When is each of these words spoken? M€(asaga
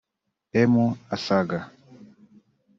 M€(asaga 0.71 1.59